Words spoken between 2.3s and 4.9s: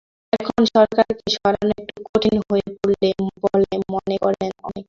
হয়ে পড়বে বলে মনে করেন অনেকে।